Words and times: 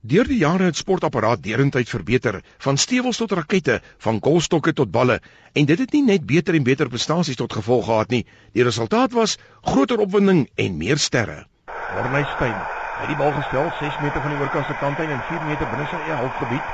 Deur 0.00 0.24
die 0.24 0.38
jare 0.40 0.64
het 0.64 0.78
sportapparaat 0.80 1.42
derentyd 1.44 1.88
verbeter, 1.92 2.38
van 2.64 2.78
stewels 2.80 3.18
tot 3.20 3.34
rakette, 3.36 3.82
van 4.00 4.16
golfstokke 4.24 4.72
tot 4.72 4.88
balle, 4.90 5.18
en 5.52 5.66
dit 5.68 5.78
het 5.78 5.90
nie 5.92 6.00
net 6.02 6.22
beter 6.24 6.56
en 6.56 6.64
beter 6.64 6.88
prestasies 6.88 7.36
tot 7.36 7.52
gevolg 7.52 7.84
gehad 7.84 8.08
nie. 8.08 8.22
Die 8.56 8.64
resultaat 8.64 9.12
was 9.12 9.36
groter 9.60 10.00
opwinding 10.00 10.46
en 10.56 10.78
meer 10.78 10.96
sterre. 10.96 11.44
Ornay 12.00 12.22
Steyn, 12.32 12.56
het 13.00 13.10
die 13.12 13.16
bal 13.18 13.34
gestel 13.42 13.68
6 13.80 13.98
meter 14.00 14.24
van 14.24 14.32
die 14.32 14.40
oorkant 14.40 14.70
se 14.70 14.76
kantlyn 14.80 15.12
en 15.12 15.20
4 15.28 15.44
meter 15.50 15.68
binne 15.68 15.84
sy 15.90 16.00
halfgebied. 16.08 16.70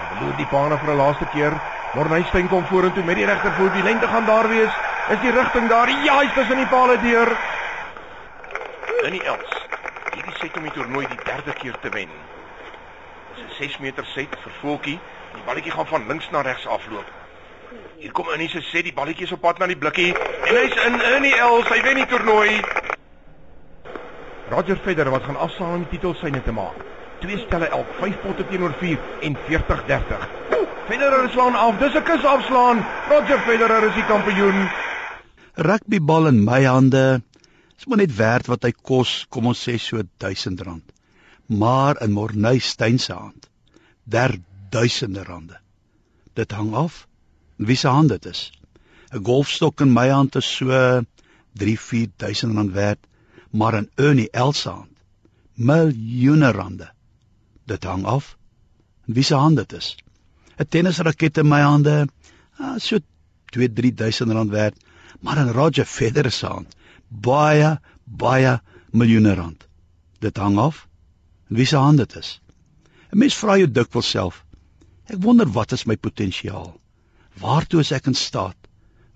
Hy 0.00 0.08
beloor 0.16 0.34
die 0.40 0.48
baan 0.50 0.74
vir 0.80 0.90
'n 0.94 0.98
laaste 0.98 1.28
keer. 1.34 1.54
Ornay 1.94 2.24
Steyn 2.32 2.48
kom 2.48 2.66
vorentoe 2.66 3.04
met 3.04 3.16
die 3.22 3.26
regtervoet. 3.26 3.72
Die 3.74 3.86
lengte 3.86 4.08
gaan 4.08 4.26
daar 4.26 4.48
wees. 4.48 4.72
Is 5.14 5.20
die 5.20 5.30
rigting 5.30 5.68
daar? 5.68 5.88
Ja, 5.88 6.18
hy's 6.18 6.34
tussen 6.34 6.56
die 6.56 6.66
palle 6.66 6.98
deur. 7.06 7.30
In 9.06 9.12
die 9.12 9.22
els. 9.22 9.50
Hierdie 10.14 10.36
set 10.40 10.56
om 10.56 10.62
die 10.62 10.72
toernooi 10.72 11.06
die 11.06 11.22
derde 11.24 11.52
keer 11.52 11.78
te 11.80 11.94
wen. 11.94 12.10
Dis 13.38 13.46
'n 13.46 13.70
6 13.70 13.78
meter 13.78 14.04
set 14.14 14.34
vir 14.42 14.52
Voeltjie. 14.60 14.98
Die 15.34 15.42
balletjie 15.46 15.72
gaan 15.72 15.86
van 15.86 16.06
links 16.06 16.30
na 16.30 16.40
regs 16.40 16.66
afloop. 16.66 17.06
Hier 17.98 18.12
kom 18.12 18.28
Annie 18.28 18.48
se 18.48 18.60
set, 18.60 18.84
die 18.84 18.92
balletjie 18.92 19.26
is 19.26 19.32
op 19.32 19.40
pad 19.40 19.58
na 19.58 19.66
die 19.66 19.76
blikkie 19.76 20.14
en 20.14 20.56
hy's 20.56 20.74
in 21.16 21.22
die 21.22 21.34
els. 21.36 21.68
Hy 21.68 21.82
wen 21.82 22.00
die 22.00 22.06
toernooi. 22.06 22.60
Roger 24.50 24.80
Federer 24.84 25.10
wat 25.10 25.22
gaan 25.22 25.36
afsaal 25.36 25.74
om 25.76 25.84
die 25.84 25.90
titel 25.98 26.14
syne 26.14 26.42
te 26.42 26.52
maak. 26.52 26.82
Twee 27.20 27.38
stelle 27.38 27.68
elk, 27.68 27.94
5 28.00 28.20
potte 28.22 28.46
teenoor 28.48 28.74
4 28.80 28.98
en 29.20 29.36
40-30. 29.46 30.28
Federer 30.88 31.30
slaan 31.30 31.54
af. 31.54 31.78
Dis 31.78 31.94
'n 31.94 32.02
kus 32.02 32.24
afslaan. 32.24 32.84
Roger 33.08 33.38
Federer 33.38 33.88
is 33.88 33.94
die 33.94 34.06
kampioen. 34.06 34.68
Rugbybal 35.54 36.26
in 36.26 36.44
my 36.44 36.64
hande 36.64 37.22
is 37.78 37.86
maar 37.86 37.98
net 37.98 38.16
werd 38.16 38.46
wat 38.46 38.62
hy 38.62 38.72
kos, 38.82 39.26
kom 39.28 39.46
ons 39.46 39.68
sê 39.68 39.78
so 39.78 39.96
R1000. 39.96 40.97
Maar 41.48 42.00
in 42.02 42.12
Morney 42.12 42.58
Steyn 42.58 42.98
se 42.98 43.12
hand, 43.12 43.48
der 44.04 44.38
duisende 44.70 45.24
rande. 45.24 45.60
Dit 46.32 46.52
hang 46.52 46.74
af 46.74 47.06
wie 47.56 47.76
se 47.76 47.88
hand 47.88 48.08
dit 48.08 48.26
is. 48.26 48.52
'n 49.12 49.24
Golfstok 49.24 49.80
in 49.80 49.92
my 49.92 50.08
hand 50.08 50.36
is 50.36 50.56
so 50.56 51.02
3-4000 51.52 52.54
rand 52.54 52.72
werd 52.72 52.98
maar 53.50 53.74
in 53.74 53.90
Ernie 53.94 54.30
Elsa 54.30 54.70
hand 54.70 54.96
miljoene 55.54 56.50
rande. 56.50 56.90
Dit 57.64 57.84
hang 57.84 58.04
af 58.04 58.36
wie 59.04 59.24
se 59.24 59.34
hand 59.34 59.56
dit 59.56 59.72
is. 59.72 59.96
'n 60.58 60.68
Tennisraket 60.68 61.38
in 61.38 61.48
my 61.48 61.60
hande, 61.60 62.08
ah, 62.58 62.78
so 62.78 62.98
2-3000 63.46 64.32
rand 64.32 64.50
werd, 64.50 64.76
maar 65.20 65.38
in 65.38 65.50
Roger 65.50 65.84
Federer 65.84 66.30
se 66.30 66.46
hand 66.46 66.76
baie 67.08 67.78
baie 68.04 68.60
miljoene 68.90 69.34
rand. 69.34 69.66
Dit 70.18 70.36
hang 70.36 70.58
af 70.58 70.86
wie 71.48 71.66
se 71.66 71.76
hand 71.76 71.98
dit 71.98 72.16
is. 72.16 72.40
'n 73.12 73.18
Mens 73.18 73.36
vra 73.36 73.56
jou 73.56 73.70
dikwels 73.70 74.10
self, 74.10 74.44
ek 75.06 75.22
wonder 75.24 75.48
wat 75.48 75.72
is 75.72 75.86
my 75.86 75.96
potensiaal? 75.96 76.80
Waartoe 77.40 77.80
is 77.80 77.92
ek 77.92 78.06
in 78.06 78.14
staat? 78.14 78.56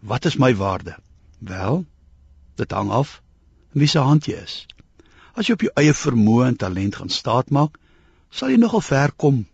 Wat 0.00 0.24
is 0.24 0.36
my 0.36 0.54
waarde? 0.56 0.96
Wel, 1.38 1.84
dit 2.56 2.70
hang 2.70 2.90
af 2.90 3.20
wie 3.72 3.88
se 3.88 3.98
hand 3.98 4.26
jy 4.28 4.36
is. 4.36 4.66
As 5.32 5.48
jy 5.48 5.56
op 5.56 5.64
jou 5.64 5.72
eie 5.80 5.94
vermoë 5.96 6.48
en 6.50 6.56
talent 6.60 6.96
gaan 6.96 7.12
staatmaak, 7.12 7.78
sal 8.30 8.52
jy 8.52 8.58
nogal 8.60 8.84
ver 8.84 9.12
kom. 9.16 9.44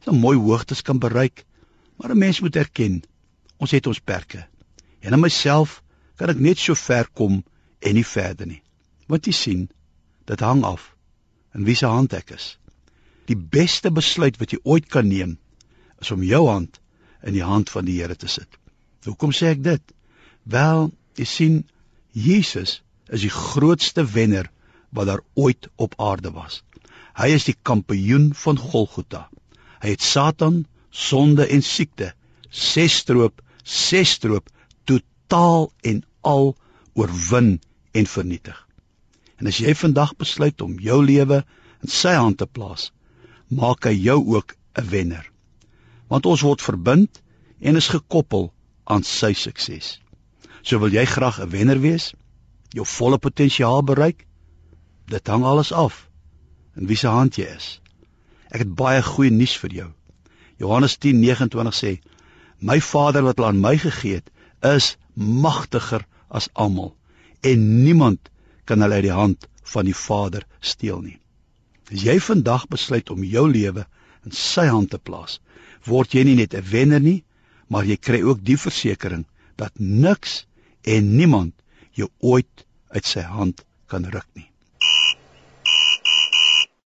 Jy 0.00 0.10
sal 0.10 0.18
mooi 0.18 0.36
hoogtes 0.36 0.82
kan 0.82 0.98
bereik, 0.98 1.44
maar 1.96 2.10
'n 2.10 2.18
mens 2.18 2.40
moet 2.40 2.56
erken, 2.56 3.02
ons 3.58 3.70
het 3.70 3.86
ons 3.86 4.00
perke. 4.00 4.46
En 5.00 5.12
in 5.12 5.20
myself 5.20 5.82
kan 6.16 6.30
ek 6.30 6.38
net 6.38 6.58
so 6.58 6.74
ver 6.74 7.08
kom 7.14 7.44
en 7.80 7.94
nie 7.94 8.06
verder 8.06 8.46
nie. 8.46 8.62
Want 9.06 9.26
jy 9.26 9.32
sien, 9.32 9.70
dit 10.26 10.40
hang 10.40 10.64
af 10.64 10.92
in 11.54 11.66
wie 11.68 11.76
se 11.78 11.86
hand 11.86 12.14
ek 12.16 12.32
is. 12.36 12.56
Die 13.30 13.36
beste 13.36 13.92
besluit 13.94 14.38
wat 14.40 14.52
jy 14.52 14.60
ooit 14.64 14.88
kan 14.92 15.08
neem, 15.08 15.36
is 16.02 16.10
om 16.10 16.24
jou 16.26 16.46
hand 16.48 16.80
in 17.22 17.36
die 17.36 17.44
hand 17.46 17.70
van 17.70 17.86
die 17.86 18.00
Here 18.00 18.16
te 18.18 18.28
sit. 18.28 18.58
Hoekom 19.06 19.34
sê 19.34 19.52
ek 19.54 19.62
dit? 19.62 19.94
Wel, 20.42 20.90
jy 21.18 21.26
sien, 21.28 21.60
Jesus 22.12 22.80
is 23.08 23.22
die 23.22 23.32
grootste 23.32 24.04
wenner 24.04 24.48
wat 24.90 25.08
daar 25.08 25.22
ooit 25.38 25.68
op 25.76 25.94
aarde 26.02 26.32
was. 26.34 26.62
Hy 27.16 27.30
is 27.36 27.46
die 27.46 27.56
kampioen 27.62 28.32
van 28.36 28.58
Golgotha. 28.58 29.28
Hy 29.82 29.94
het 29.94 30.02
Satan, 30.04 30.64
sonde 30.90 31.46
en 31.48 31.62
siekte 31.64 32.12
ses 32.52 32.98
stroop, 33.00 33.40
ses 33.64 34.16
stroop 34.18 34.50
totaal 34.84 35.70
en 35.88 36.02
al 36.20 36.52
oorwin 36.94 37.56
en 37.96 38.06
vernietig. 38.06 38.56
En 39.42 39.50
as 39.50 39.58
jy 39.58 39.74
vandag 39.74 40.14
besluit 40.22 40.62
om 40.62 40.78
jou 40.78 41.00
lewe 41.02 41.42
in 41.82 41.90
sy 41.90 42.14
hand 42.14 42.38
te 42.38 42.46
plaas, 42.46 42.92
maak 43.50 43.90
hy 43.90 43.96
jou 43.98 44.20
ook 44.36 44.54
'n 44.78 44.88
wenner. 44.94 45.26
Want 46.08 46.26
ons 46.26 46.46
word 46.46 46.62
verbind 46.62 47.22
en 47.60 47.76
is 47.76 47.90
gekoppel 47.90 48.52
aan 48.86 49.02
sy 49.02 49.32
sukses. 49.32 49.98
So 50.62 50.78
wil 50.78 50.94
jy 50.94 51.04
graag 51.04 51.40
'n 51.42 51.50
wenner 51.50 51.80
wees? 51.80 52.12
jou 52.72 52.86
volle 52.88 53.18
potensiaal 53.18 53.82
bereik? 53.84 54.26
Dit 55.12 55.28
hang 55.28 55.44
alles 55.44 55.72
af 55.72 56.08
in 56.76 56.88
wie 56.88 56.96
se 56.96 57.10
hand 57.12 57.36
jy 57.36 57.48
is. 57.52 57.80
Ek 58.48 58.64
het 58.64 58.74
baie 58.76 59.02
goeie 59.04 59.32
nuus 59.32 59.54
vir 59.60 59.74
jou. 59.76 59.88
Johannes 60.56 60.96
10:29 60.96 61.76
sê: 61.76 62.00
"My 62.58 62.80
Vader 62.80 63.22
wat 63.22 63.40
aan 63.40 63.60
my 63.60 63.76
gegee 63.76 64.14
het, 64.20 64.30
is 64.62 64.96
magtiger 65.14 66.06
as 66.28 66.48
almal 66.52 66.96
en 67.40 67.82
niemand 67.84 68.30
kan 68.64 68.80
hulle 68.80 69.00
uit 69.00 69.08
die 69.08 69.16
hand 69.16 69.48
van 69.74 69.84
die 69.88 69.96
Vader 69.96 70.46
steel 70.60 71.00
nie." 71.00 71.18
As 71.92 72.02
jy 72.02 72.18
vandag 72.20 72.68
besluit 72.68 73.10
om 73.10 73.24
jou 73.24 73.48
lewe 73.50 73.86
in 74.24 74.32
sy 74.32 74.66
hand 74.66 74.90
te 74.90 74.98
plaas, 74.98 75.40
word 75.84 76.14
jy 76.14 76.24
nie 76.24 76.36
net 76.36 76.54
'n 76.54 76.64
wenner 76.70 77.00
nie, 77.00 77.24
maar 77.68 77.84
jy 77.84 77.96
kry 77.96 78.22
ook 78.22 78.44
die 78.44 78.56
versekering 78.56 79.26
dat 79.56 79.72
niks 79.78 80.46
en 80.84 81.16
niemand 81.16 81.54
jou 81.92 82.08
ooit 82.20 82.66
uit 82.90 83.04
sy 83.04 83.20
hand 83.20 83.64
kan 83.86 84.04
ruk 84.04 84.28
nie. 84.34 84.51